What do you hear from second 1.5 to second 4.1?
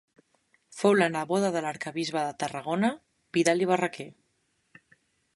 de l'arquebisbe de Tarragona, Vidal i Barraquer.